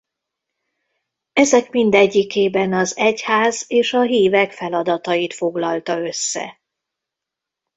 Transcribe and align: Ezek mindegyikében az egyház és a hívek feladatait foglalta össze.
Ezek 1.33 1.69
mindegyikében 1.71 2.73
az 2.73 2.97
egyház 2.97 3.63
és 3.67 3.93
a 3.93 4.01
hívek 4.01 4.51
feladatait 4.51 5.33
foglalta 5.33 5.99
össze. 5.99 6.61